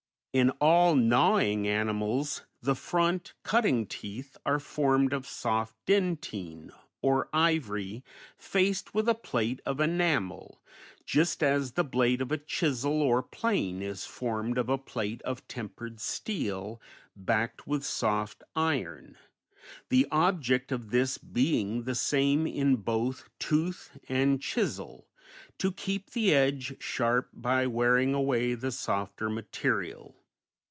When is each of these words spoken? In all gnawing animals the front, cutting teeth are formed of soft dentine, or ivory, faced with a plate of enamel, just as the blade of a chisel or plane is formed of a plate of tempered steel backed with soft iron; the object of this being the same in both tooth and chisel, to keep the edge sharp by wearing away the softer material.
In 0.33 0.49
all 0.61 0.95
gnawing 0.95 1.67
animals 1.67 2.43
the 2.61 2.73
front, 2.73 3.33
cutting 3.43 3.85
teeth 3.85 4.37
are 4.45 4.61
formed 4.61 5.11
of 5.11 5.27
soft 5.27 5.75
dentine, 5.85 6.71
or 7.01 7.27
ivory, 7.33 8.05
faced 8.37 8.95
with 8.95 9.09
a 9.09 9.13
plate 9.13 9.59
of 9.65 9.81
enamel, 9.81 10.61
just 11.05 11.43
as 11.43 11.73
the 11.73 11.83
blade 11.83 12.21
of 12.21 12.31
a 12.31 12.37
chisel 12.37 13.01
or 13.01 13.21
plane 13.21 13.81
is 13.81 14.05
formed 14.05 14.57
of 14.57 14.69
a 14.69 14.77
plate 14.77 15.21
of 15.23 15.45
tempered 15.49 15.99
steel 15.99 16.79
backed 17.13 17.67
with 17.67 17.83
soft 17.83 18.41
iron; 18.55 19.17
the 19.89 20.07
object 20.13 20.71
of 20.71 20.91
this 20.91 21.17
being 21.17 21.83
the 21.83 21.93
same 21.93 22.47
in 22.47 22.77
both 22.77 23.29
tooth 23.37 23.97
and 24.07 24.41
chisel, 24.41 25.09
to 25.57 25.73
keep 25.73 26.11
the 26.11 26.33
edge 26.33 26.81
sharp 26.81 27.27
by 27.33 27.67
wearing 27.67 28.13
away 28.13 28.53
the 28.53 28.71
softer 28.71 29.29
material. 29.29 30.15